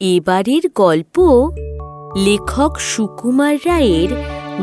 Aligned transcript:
এবারের 0.00 0.62
গল্প 0.74 1.16
লেখক 2.16 2.80
সুকুমার 2.80 3.56
রায়ের 3.64 4.08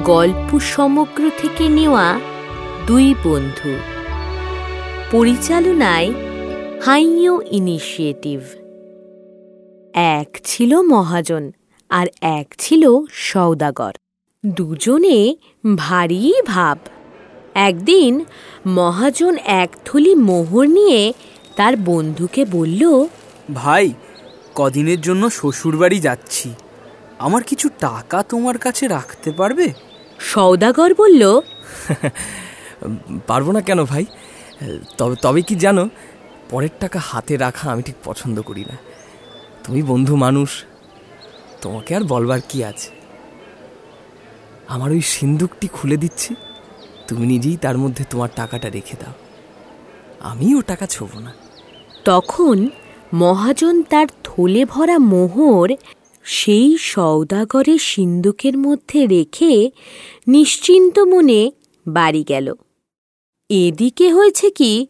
গল্প 0.03 0.59
সমগ্র 0.59 1.29
থেকে 1.37 1.69
নেওয়া 1.69 2.19
দুই 2.87 3.13
বন্ধু। 3.23 3.71
পরিচালনায় 5.11 6.13
হাইও 6.81 7.41
ইনিশিয়েটিভ। 7.51 8.41
এক 9.93 10.39
ছিল 10.43 10.81
মহাজন 10.81 11.51
আর 11.89 12.07
এক 12.21 12.55
ছিল 12.57 12.83
সৌদাগর 13.11 13.93
দুজনে 14.45 15.35
ভারী 15.75 16.33
ভাব। 16.45 16.77
একদিন 17.55 18.25
মহাজন 18.67 19.37
এক 19.37 19.69
থলি 19.85 20.15
মোহর 20.15 20.65
নিয়ে 20.65 21.13
তার 21.55 21.73
বন্ধুকে 21.77 22.45
বলল, 22.45 23.05
ভাই 23.53 23.93
কদিনের 24.55 25.01
জন্য 25.01 25.29
শ্বশুরবাড়ি 25.29 25.99
যাচ্ছি। 25.99 26.53
আমার 27.19 27.43
কিছু 27.43 27.69
টাকা 27.79 28.23
তোমার 28.23 28.57
কাছে 28.57 28.87
রাখতে 28.87 29.31
পারবে? 29.31 29.73
সৌদাগর 30.19 30.93
বলল 30.93 31.41
পারব 33.27 33.51
না 33.51 33.61
কেন 33.61 33.83
ভাই? 33.83 34.05
তবে 34.97 35.15
তবে 35.21 35.41
কি 35.41 35.55
জানো 35.55 35.89
পরের 36.49 36.69
টাকা 36.79 36.99
হাতে 36.99 37.37
রাখা 37.37 37.71
আমি 37.71 37.81
ঠিক 37.83 37.95
পছন্দ 38.03 38.41
করি 38.41 38.61
না। 38.61 38.77
তুমি 39.63 39.81
বন্ধু 39.81 40.15
মানুষ 40.15 40.63
তোমাকে 41.61 41.95
আর 41.95 42.03
বলবার 42.03 42.39
কি 42.49 42.63
আছে? 42.63 42.89
আমার 44.67 44.91
ওই 44.91 45.01
সিন্দুকটি 45.01 45.67
খুলে 45.67 45.97
দিচ্ছি 45.97 46.35
তুমি 47.07 47.27
নিজেই 47.27 47.57
তার 47.57 47.77
মধ্যে 47.77 48.03
তোমার 48.09 48.29
টাকাটা 48.35 48.69
রেখে 48.69 48.97
দাও। 48.97 49.13
আমি 50.19 50.55
ও 50.55 50.61
টাকা 50.61 50.85
ছোব 50.85 51.09
না। 51.19 51.33
তখন 52.05 52.69
মহাজন 53.13 53.83
তার 53.83 54.07
থলে 54.23 54.65
ভরা 54.65 54.97
মোহর 54.97 55.71
সেই 56.23 56.77
সৌদাগরের 56.79 57.79
সিন্দুকের 57.79 58.57
মধ্যে 58.57 59.07
রেখে 59.07 59.71
নিশ্চিন্ত 60.27 60.99
মনে 60.99 61.51
বাড়ি 61.87 62.23
গেল। 62.27 62.53
এদিকে 63.49 64.13
হয়েছে 64.13 64.49
কি, 64.49 64.87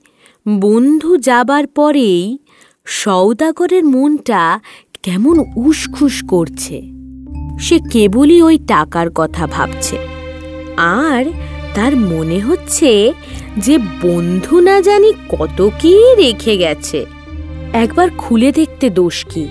বন্ধু 0.47 1.17
যাবার 1.17 1.67
পরেই 1.67 2.37
সৌদাগরের 2.85 3.85
মনটা 3.85 4.59
কেমন 5.03 5.43
উসখুস 5.55 6.23
করছে। 6.27 6.81
সে 7.59 7.79
কেবলই 7.91 8.41
ওই 8.41 8.57
টাকার 8.57 9.07
কথা 9.15 9.47
ভাবছে। 9.47 9.97
আর 10.77 11.25
তার 11.75 11.95
মনে 11.95 12.39
হচ্ছে 12.39 13.13
যে 13.57 13.77
বন্ধু 13.77 14.59
না 14.59 14.81
জানি 14.81 15.13
কত 15.29 15.69
কি 15.79 16.15
রেখে 16.15 16.57
গেছে। 16.57 17.05
একবার 17.75 18.09
খুলে 18.17 18.51
দেখতে 18.51 18.89
দোষ 18.89 19.25
কি? 19.25 19.47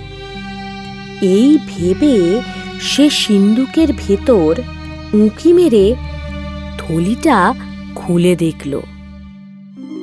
এই 1.21 1.57
ভেবে 1.67 2.41
সে 2.81 3.09
সিন্দুকের 3.09 3.87
ভেতর 3.97 4.61
উঁকি 5.13 5.53
মেরে 5.53 5.95
থলিটা 6.77 7.53
খুলে 7.95 8.35
দেখল। 8.35 8.81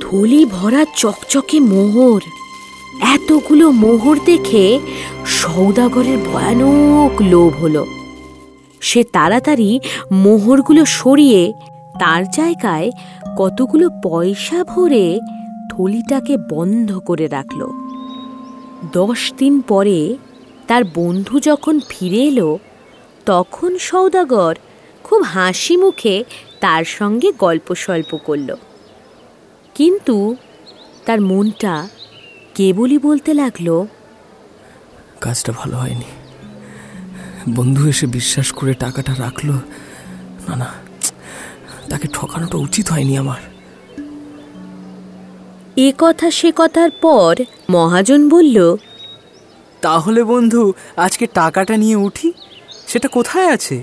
থলি 0.01 0.45
ভরা 0.45 0.85
চকচকে 0.97 1.61
মোহর। 1.61 2.21
এতগুলো 3.01 3.71
মোহর 3.71 4.17
দেখে 4.27 4.81
সৌদাগরের 5.27 6.19
ভয়ানক 6.19 7.23
লোভ 7.23 7.57
হলো। 7.57 7.87
সে 8.81 9.05
তাড়াতাড়ি 9.05 9.81
মোহরগুলো 10.13 10.85
সরিয়ে 10.85 11.53
তার 12.01 12.25
জায়গায় 12.31 12.91
কতগুলো 13.39 13.89
পয়সা 14.03 14.65
ভরে 14.65 15.21
থলিটাকে 15.71 16.37
বন্ধ 16.51 16.99
করে 16.99 17.27
রাখল। 17.27 17.92
দশ 18.91 19.33
দিন 19.33 19.61
পরে 19.61 20.17
তার 20.67 20.85
বন্ধু 20.85 21.41
যখন 21.41 21.81
ফিরে 21.89 22.17
এলো, 22.17 22.59
তখন 23.27 23.79
সৌদাগর 23.79 24.55
খুব 25.05 25.23
হাসি 25.23 25.77
মুখে 25.77 26.25
তার 26.61 26.85
সঙ্গে 26.85 27.33
গল্প 27.39 27.75
সল্প 27.75 28.17
করল। 28.17 28.55
কিন্তু 29.75 30.37
তার 31.07 31.21
মনটা 31.21 31.89
কেবলই 32.55 32.99
বলতে 32.99 33.35
লাগল, 33.35 33.87
কাজটা 35.21 35.53
ভালো 35.53 35.77
হয়নি। 35.77 36.09
বন্ধু 37.49 37.89
এসে 37.89 38.07
বিশ্বাস 38.07 38.53
করে 38.53 38.75
টাকাটা 38.75 39.15
রাখল। 39.19 39.51
না 40.49 40.57
না, 40.57 40.69
তাকে 41.91 42.09
ঠকানোটা 42.09 42.59
উচিত 42.59 42.91
হয়নি 42.91 43.17
আমার। 43.17 43.52
এ 45.83 45.93
কথা 45.99 46.31
সে 46.31 46.53
কথার 46.57 46.91
পর 47.01 47.33
মহাজন 47.71 48.29
বলল 48.29 48.77
তাহলে 49.83 50.25
বন্ধু 50.25 50.73
আজকে 50.97 51.25
টাকাটা 51.35 51.77
নিয়ে 51.77 51.97
উঠি? 51.97 52.33
সেটা 52.87 53.09
কোথায় 53.09 53.49
আছে? 53.49 53.77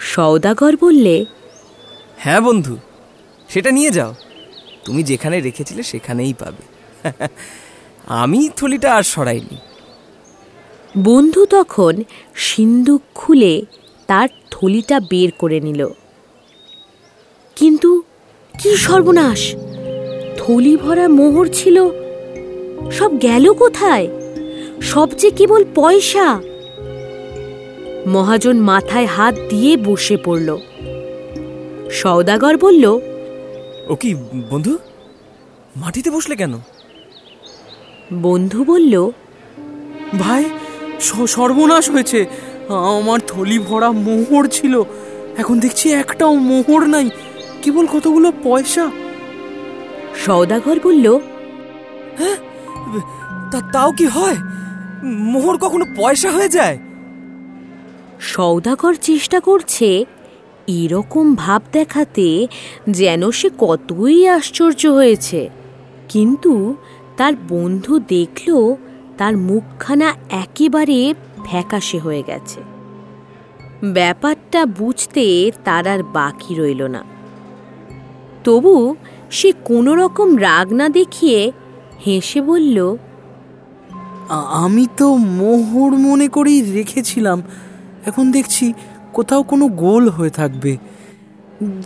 সৌদাগর 0.00 0.76
বললে 0.76 1.16
হ্যাঁ 2.18 2.40
বন্ধু 2.40 2.74
সেটা 3.48 3.70
নিয়ে 3.70 3.90
যাও। 3.90 4.12
তুমি 4.84 5.02
যেখানে 5.02 5.36
রেখেছিলে 5.40 5.82
সেখানেই 5.82 6.34
পাবে। 6.34 6.64
আমি 8.22 8.40
থলিটা 8.56 8.90
আর 8.94 9.02
সরাইনি। 9.02 9.58
বন্ধু 10.94 11.46
তখন 11.46 11.94
সিন্দুক 12.34 13.02
খুলে 13.14 13.62
তার 14.08 14.28
থলিটা 14.50 14.96
বের 15.10 15.30
করে 15.38 15.58
নিল। 15.60 15.80
কিন্তু 17.56 17.90
কি 18.54 18.70
সর্বনাশ! 18.76 19.40
থলি 20.38 20.76
ভরা 20.76 21.08
মোহর 21.08 21.46
ছিল। 21.52 21.76
সব 22.90 23.10
গেল 23.22 23.52
কোথায়? 23.52 24.06
সব 24.82 25.08
যে 25.10 25.30
কেবল 25.30 25.64
পয়সা। 25.74 26.40
মহাজন 28.06 28.56
মাথায় 28.60 29.06
হাত 29.06 29.34
দিয়ে 29.50 29.76
বসে 29.76 30.16
পড়ল। 30.24 30.48
সৌদাগর 31.90 32.56
বলল 32.56 32.84
ও 33.88 33.94
কি 34.00 34.10
বন্ধু? 34.50 34.78
মাটিতে 35.76 36.10
বসলে 36.10 36.36
কেন? 36.36 36.54
বন্ধু 38.12 38.64
বলল 38.64 38.94
ভাই 40.18 40.44
সর্বনাশ 41.26 41.90
হয়েছে। 41.90 42.20
আমার 42.98 43.20
থলি 43.26 43.58
ভরা 43.58 43.90
মোহর 44.06 44.44
ছিল। 44.48 44.82
এখন 45.36 45.60
দেখছি 45.60 45.86
একটাও 45.92 46.34
মোহর 46.50 46.82
নাই। 46.86 47.06
কেবল 47.62 47.86
কতগুলো 47.86 48.32
পয়সা। 48.44 48.84
সৌদাগর 50.24 50.76
বলল 50.84 51.18
তা 53.52 53.60
তাও 53.72 53.92
কি 53.92 54.06
হয়? 54.06 54.36
মোহর 55.04 55.56
কখনো 55.56 55.84
পয়সা 55.96 56.30
হয়ে 56.30 56.48
যায়? 56.48 56.78
সৌদাগর 58.20 58.94
চেষ্টা 58.94 59.40
করছে 59.40 60.04
এরকম 60.66 61.34
ভাব 61.34 61.62
দেখাতে 61.72 62.46
যেন 62.90 63.30
সে 63.30 63.50
কতই 63.58 64.28
আশ্চর্য 64.28 64.86
হয়েছে। 64.86 65.50
কিন্তু 66.08 66.76
তার 67.16 67.32
বন্ধু 67.48 67.98
দেখল 67.98 68.74
তার 69.18 69.36
মুখখানা 69.36 70.14
একেবারে 70.30 71.14
ফ্যাকাশে 71.44 71.98
হয়ে 71.98 72.22
গেছে। 72.26 72.60
ব্যাপারটা 73.84 74.66
বুঝতে 74.66 75.50
তার 75.64 75.86
আর 75.88 76.02
বাকি 76.02 76.54
রইল 76.54 76.82
না। 76.82 77.04
তবু 78.44 78.96
সে 79.30 79.52
কোনো 79.64 79.94
রকম 79.94 80.40
রাগ 80.40 80.72
না 80.72 80.88
দেখিয়ে 80.88 81.52
হেসে 82.06 82.40
বলল 82.40 82.96
আমি 84.52 84.86
তো 84.96 85.14
মোহর 85.14 85.90
মনে 85.90 86.28
করেই 86.28 86.72
রেখেছিলাম। 86.72 87.42
এখন 88.06 88.30
দেখছি 88.30 88.72
কোথাও 89.12 89.42
কোনো 89.42 89.68
গোল 89.68 90.08
হয়ে 90.08 90.30
থাকবে। 90.30 90.76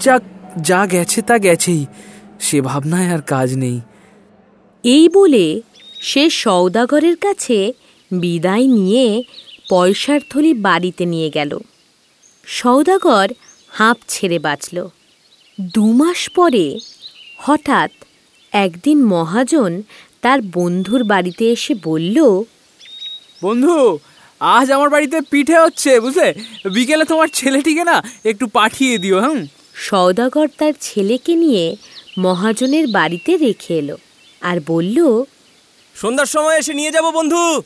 যা 0.01 0.21
যা 0.63 0.87
গেছে 0.87 1.23
তা 1.23 1.39
গেছেই। 1.39 1.87
সে 2.41 2.61
ভাবনায় 2.61 3.15
আর 3.15 3.23
কাজ 3.23 3.57
নেই। 3.57 3.81
এই 4.85 5.09
বলে 5.09 5.63
সে 6.01 6.31
সৌদাগরের 6.31 7.17
কাছে 7.17 7.73
বিদায় 8.11 8.67
নিয়ে 8.67 9.23
পয়সার 9.71 10.21
থলি 10.31 10.55
বাড়িতে 10.55 11.07
নিয়ে 11.07 11.31
গেল। 11.31 11.59
সৌদাগর 12.45 13.29
হাঁপ 13.69 13.97
ছেড়ে 14.09 14.39
বাঁচল। 14.39 14.89
দু 15.75 15.93
মাস 15.93 16.31
পরে 16.31 16.79
হঠাৎ 17.43 17.91
একদিন 18.53 19.05
মহাজন 19.05 19.83
তার 20.21 20.41
বন্ধুর 20.43 21.05
বাড়িতে 21.05 21.51
এসে 21.51 21.75
বলল 21.85 22.45
বন্ধু 23.43 23.99
আজ 24.41 24.71
আমার 24.71 24.89
বাড়িতে 24.89 25.21
পিঠে 25.31 25.59
হচ্ছে 25.59 26.01
বুঝলে? 26.01 26.35
বিকেলে 26.75 27.05
তোমার 27.05 27.29
ছেলেটিকে 27.29 27.85
না 27.85 28.03
একটু 28.25 28.47
পাঠিয়ে 28.47 28.99
দিও 28.99 29.21
হ্যাঁ 29.21 29.47
সৌদাগর 29.75 30.49
তার 30.59 30.73
ছেলেকে 30.81 31.37
নিয়ে 31.37 31.77
মহাজনের 32.19 32.87
বাড়িতে 32.87 33.37
রেখে 33.37 33.79
এলো 33.79 33.97
আর 34.41 34.61
বলল 34.67 35.25
সন্ধ্যার 35.95 36.27
সময় 36.27 36.59
এসে 36.59 36.75
নিয়ে 36.75 36.91
যাব 36.91 37.11
বন্ধু। 37.11 37.63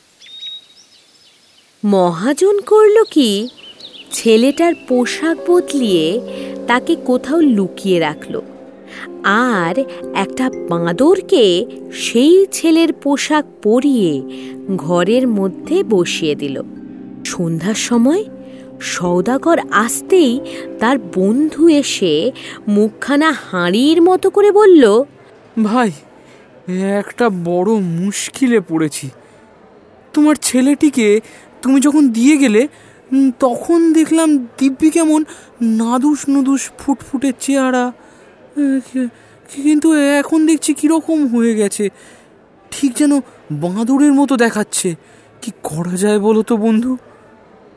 মহাজন 1.85 2.61
করল 2.61 3.05
কি? 3.11 3.49
ছেলেটার 4.12 4.75
পোশাক 4.88 5.50
বদলিয়ে 5.50 6.21
তাকে 6.67 6.97
কোথাও 6.97 7.41
লুকিয়ে 7.41 7.99
রাখল। 7.99 8.41
আর 9.25 9.75
একটা 10.14 10.50
বাঁদরকে 10.69 11.44
সেই 11.93 12.46
ছেলের 12.52 12.93
পোশাক 12.93 13.44
পরিয়ে 13.62 14.12
ঘরের 14.76 15.29
মধ্যে 15.29 15.76
বসিয়ে 15.82 16.35
দিল। 16.35 16.56
সন্ধ্যার 17.25 17.75
সময় 17.75 18.25
সৌদাগর 18.81 19.58
আসতেই 19.70 20.41
তার 20.79 20.99
বন্ধু 21.14 21.69
এসে 21.69 22.32
মুখখানা 22.69 23.29
হাঁড়ির 23.32 24.02
মতো 24.02 24.31
করে 24.31 24.50
বলল, 24.52 24.85
ভাই, 25.64 25.90
একটা 26.99 27.31
বড় 27.44 27.70
মুশকিলে 27.75 28.61
পড়েছি। 28.61 29.06
তোমার 30.12 30.37
ছেলেটিকে 30.43 31.20
তুমি 31.62 31.81
যখন 31.81 32.08
দিয়ে 32.08 32.37
গেলে 32.37 32.69
তখন 33.40 33.93
দেখলাম 33.93 34.29
দিব্যি 34.58 34.90
কেমন 34.90 35.25
নাদুস 35.62 36.29
নুদুস 36.29 36.70
ফুটফুটে 36.79 37.32
চেহারা। 37.40 37.93
কিন্তু 39.49 39.89
এখন 40.21 40.47
দেখছি 40.47 40.71
কীরকম 40.75 41.19
হয়ে 41.27 41.53
গেছে। 41.55 41.85
ঠিক 42.73 42.91
যেন 42.97 43.12
বাঁদরের 43.65 44.12
মতো 44.12 44.35
দেখাচ্ছে। 44.37 44.89
কি 45.43 45.51
করা 45.62 45.95
যায় 45.97 46.19
বলো 46.19 46.43
তো 46.43 46.56
বন্ধু? 46.56 46.93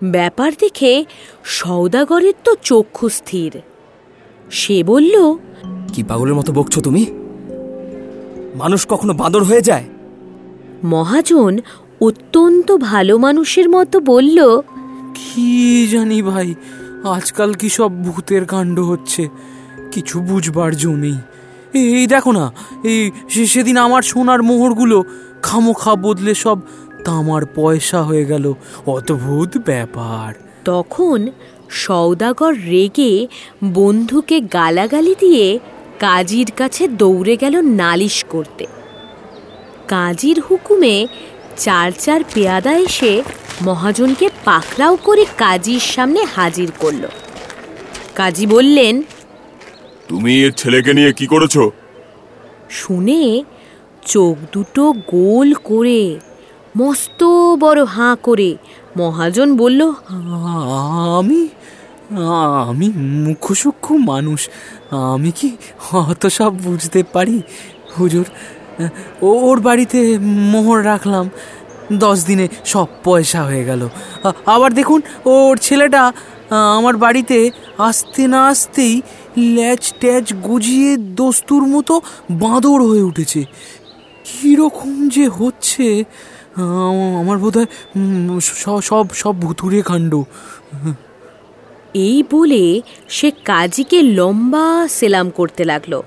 ব্যাপার 0.04 0.52
দেখে 0.60 1.06
সৌদাগরের 1.44 2.38
তো 2.44 2.52
চক্ষু 2.62 3.10
স্থির। 3.10 3.52
সে 4.52 4.78
বলল 4.84 5.16
কি 5.94 6.02
পাগলের 6.04 6.36
মতো 6.36 6.52
বকছো 6.54 6.80
তুমি? 6.82 7.04
মানুষ 8.56 8.82
কখনো 8.90 9.14
বাঁদর 9.14 9.44
হয়ে 9.44 9.62
যায়? 9.62 9.86
মহাজন 10.84 11.54
অত্যন্ত 12.02 12.68
ভালো 12.72 13.14
মানুষের 13.18 13.68
মতো 13.70 13.98
বলল 14.00 14.38
কি 15.16 15.50
জানি 15.92 16.20
ভাই 16.22 16.50
আজকাল 17.16 17.50
কি 17.54 17.68
সব 17.70 17.92
ভূতের 18.04 18.44
কাণ্ড 18.46 18.78
হচ্ছে। 18.80 19.24
কিছু 19.92 20.22
বুঝবার 20.22 20.76
জো 20.76 20.96
নেই 20.96 21.18
এই- 21.74 22.08
দেখো 22.08 22.32
না, 22.32 22.54
এই 22.84 23.12
সেদিন 23.48 23.78
আমার 23.78 24.02
সোনার 24.02 24.44
মোহরগুলো 24.44 25.04
খামোখা 25.42 25.96
বদলে 25.96 26.36
সব 26.36 26.60
তামার 27.06 27.46
পয়সা 27.46 28.04
হয়ে 28.04 28.26
গেল। 28.26 28.54
অদ্ভুত 28.86 29.58
ব্যাপার। 29.58 30.34
তখন 30.66 31.28
সৌদাগর 31.70 32.54
রেগে 32.54 33.28
বন্ধুকে 33.64 34.42
গালাগালি 34.42 35.16
দিয়ে 35.20 35.60
কাজীর 36.00 36.52
কাছে 36.58 36.88
দৌড়ে 36.88 37.38
গেল 37.38 37.62
নালিশ 37.62 38.26
করতে। 38.30 38.68
কাজীর 39.88 40.42
হুকুমে 40.42 41.08
চার 41.58 41.92
চার 42.00 42.22
পেয়াদা 42.34 42.74
এসে 42.78 43.24
মহাজনকে 43.62 44.30
পাকড়াও 44.46 44.96
করে 44.96 45.26
কাজীর 45.38 45.80
সামনে 45.80 46.26
হাজির 46.36 46.72
করল। 46.80 47.08
কাজী 48.16 48.46
বললেন 48.46 49.02
তুমি 50.10 50.32
এর 50.46 50.52
ছেলেকে 50.60 50.92
নিয়ে 50.98 51.12
কি 51.20 51.26
করেছ? 51.34 51.56
শুনে 52.80 53.22
চোখ 54.14 54.36
দুটো 54.54 54.84
গোল 55.14 55.50
করে 55.70 56.02
মস্ত 56.78 57.22
বড় 57.64 57.82
হাঁ 57.96 58.16
করে 58.28 58.50
মহাজন 58.98 59.50
বলল 59.58 59.82
আমি? 61.20 61.42
আমি 62.70 62.88
মুখসূক্ষ্ম 63.26 63.94
মানুষ। 64.12 64.42
আমি 65.14 65.32
কি 65.38 65.50
অত 66.02 66.24
সব 66.38 66.52
বুঝতে 66.66 67.00
পারি? 67.14 67.38
হুজুর 67.98 68.26
ওর 69.30 69.58
বাড়িতে 69.68 70.00
মোহর 70.52 70.80
রাখলাম। 70.92 71.26
দশ 72.04 72.18
দিনে 72.30 72.46
সব 72.72 72.88
পয়সা 73.04 73.42
হয়ে 73.50 73.64
গেল। 73.70 73.82
আবার 74.54 74.70
দেখুন 74.80 75.00
ওর 75.32 75.54
ছেলেটা 75.68 76.02
আমার 76.78 76.96
বাড়িতে 77.06 77.38
আসতে 77.90 78.24
না 78.34 78.40
আসতেই 78.52 78.94
ল্যাচ 79.38 79.94
ট্যাচ 80.00 80.34
গুজিয়ে 80.34 80.98
দস্তুর 80.98 81.68
মতো 81.68 82.02
বাঁদর 82.32 82.80
হয়ে 82.82 83.02
উঠেছে। 83.02 83.46
কীরকম 84.26 85.10
যে 85.10 85.28
হচ্ছে? 85.28 86.04
আমার 87.20 87.38
বোধ 87.38 87.58
হয় 87.58 87.70
সব 88.82 89.08
সব 89.14 89.42
ভুতুরে 89.42 89.82
কাণ্ড। 89.82 90.24
এই 91.94 92.24
বলে 92.32 92.82
সে 93.10 93.32
কাজীকে 93.32 94.02
লম্বা 94.02 94.88
সেলাম 94.88 95.30
করতে 95.30 95.64
লাগল। 95.64 96.02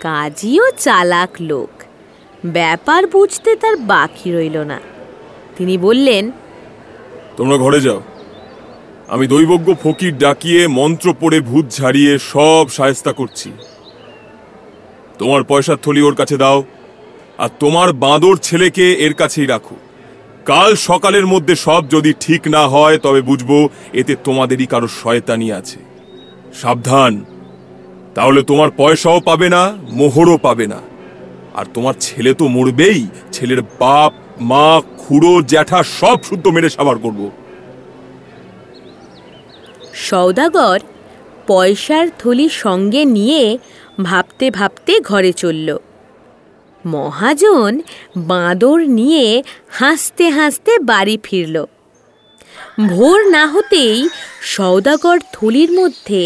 কাজীও 0.00 0.70
চালাক 0.78 1.30
লোক। 1.40 1.70
ব্যাপার 2.46 3.06
বুঝতে 3.06 3.56
তার 3.56 3.76
বাকি 3.76 4.28
রইল 4.32 4.58
না। 4.58 4.80
তিনি 5.56 5.78
বললেন 5.78 6.30
তোমরা 7.36 7.56
ঘরে 7.56 7.80
যাও। 7.80 8.00
আমি 9.08 9.26
দৈবজ্ঞ 9.26 9.68
ফকির 9.82 10.18
ডাকিয়ে 10.18 10.60
মন্ত্র 10.78 11.14
পড়ে 11.20 11.40
ভূত 11.40 11.66
ঝাড়িয়ে 11.78 12.12
সব 12.32 12.64
সায়স্তা 12.68 13.12
করছি। 13.12 13.50
তোমার 15.18 15.42
পয়সার 15.44 15.78
থলি 15.82 16.02
ওর 16.02 16.14
কাছে 16.14 16.36
দাও, 16.36 16.58
আর 17.38 17.50
তোমার 17.60 17.88
বাঁদর 18.04 18.36
ছেলেকে 18.36 18.92
এর 19.06 19.14
কাছেই 19.14 19.46
রাখো। 19.46 19.76
কাল 20.44 20.70
সকালের 20.88 21.26
মধ্যে 21.26 21.54
সব 21.56 21.82
যদি 21.90 22.10
ঠিক 22.20 22.42
না 22.48 22.62
হয়, 22.68 22.96
তবে 22.98 23.20
বুঝব 23.20 23.50
এতে 23.92 24.12
তোমাদেরই 24.24 24.66
কারও 24.66 24.88
শয়তানি 25.02 25.52
আছে। 25.52 25.78
সাবধান, 26.60 27.12
তাহলে 28.14 28.40
তোমার 28.42 28.70
পয়সাও 28.76 29.20
পাবে 29.20 29.48
না, 29.48 29.62
মোহরও 29.98 30.36
পাবে 30.38 30.66
না। 30.66 30.80
আর 31.54 31.66
তোমার 31.74 31.94
ছেলে 32.00 32.32
তো 32.34 32.44
মরবেই, 32.46 33.02
ছেলের 33.32 33.60
বাপ, 33.80 34.12
মা, 34.40 34.68
খুড়ো, 34.98 35.42
জ্যাঠা 35.42 35.80
সব 35.98 36.16
শুদ্ধ 36.22 36.44
মেরে 36.46 36.68
সাবার 36.70 36.98
করব। 36.98 37.20
সৌদাগর 40.08 40.78
পয়সার 41.48 42.06
থলি 42.20 42.46
সঙ্গে 42.64 43.02
নিয়ে 43.16 43.42
ভাবতে 44.08 44.46
ভাবতে 44.58 44.92
ঘরে 45.10 45.32
চলল। 45.42 45.68
মহাজন 46.84 47.72
বাঁদর 48.30 48.78
নিয়ে 48.98 49.26
হাসতে 49.78 50.26
হাসতে 50.36 50.72
বাড়ি 50.90 51.16
ফিরল। 51.26 51.56
ভোর 52.92 53.18
না 53.34 53.44
হতেই 53.52 53.96
সৌদাগর 54.54 55.18
থলির 55.34 55.70
মধ্যে 55.80 56.22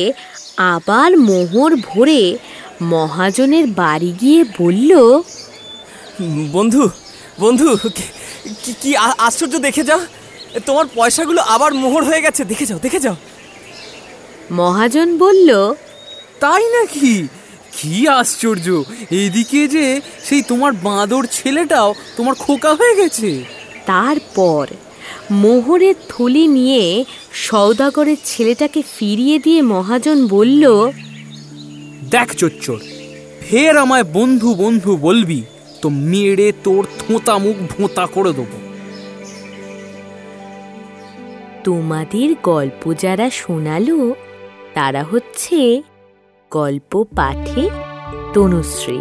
আবার 0.75 1.11
মোহর 1.29 1.73
ভরে 1.89 2.23
মহাজনের 2.95 3.67
বাড়ি 3.81 4.11
গিয়ে 4.21 4.41
বলল, 4.61 4.93
বন্ধু 6.57 6.83
বন্ধু, 7.43 7.67
কি 8.83 8.91
আশ্চর্য 9.27 9.55
দেখে 9.67 9.83
যাও। 9.89 10.01
তোমার 10.69 10.87
পয়সাগুলো 10.97 11.41
আবার 11.55 11.71
মোহর 11.83 12.03
হয়ে 12.09 12.25
গেছে, 12.27 12.43
দেখে 12.51 12.67
যাও 12.71 12.81
দেখে 12.87 13.01
যাও। 13.05 13.17
মহাজন 14.53 15.19
বলল 15.19 15.75
তাই 16.41 16.65
নাকি? 16.73 17.29
কি 17.73 18.09
আশ্চর্য! 18.09 18.83
এইদিকে 19.11 19.69
যে 19.69 20.01
সেই 20.25 20.43
তোমার 20.43 20.73
বাঁদর 20.73 21.25
ছেলেটাও 21.25 21.95
তোমার 22.17 22.35
খোকা 22.35 22.75
হয়ে 22.75 22.95
গেছে। 22.95 23.45
তারপর 23.87 24.67
মোহরের 25.31 25.95
থলি 26.09 26.47
নিয়ে 26.47 27.05
সৌদাগরের 27.33 28.17
ছেলেটাকে 28.25 28.83
ফিরিয়ে 28.99 29.39
দিয়ে 29.39 29.63
মহাজন 29.63 30.27
বলল 30.27 30.91
দেখ 32.11 32.35
চচ্চর 32.35 32.79
ফের 33.41 33.77
আমায় 33.77 34.05
বন্ধু 34.05 34.55
বন্ধু 34.55 34.97
বলবি 34.97 35.43
তো 35.83 35.89
মেরে 35.89 36.53
তোর 36.65 36.85
থোঁতা 36.99 37.39
মুখ 37.39 37.57
ভোঁতা 37.57 38.07
করে 38.07 38.33
দেবো। 38.33 38.59
তোমাদের 41.65 42.35
গল্প 42.43 42.95
যারা 42.95 43.31
শোনালো 43.31 44.15
তারা 44.75 45.03
হচ্ছে 45.13 45.83
গল্প 46.51 47.05
পাঠে 47.17 47.71
তনুশ্রী। 48.35 49.01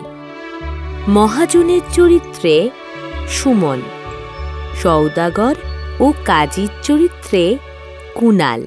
মহাজনের 1.07 1.81
চরিত্রে 1.93 2.69
সুমন 3.27 3.81
সৌদাগর 4.83 5.55
ও 5.99 6.13
কাজীর 6.25 6.69
চরিত্রে 6.83 7.57
কুনাল 8.15 8.61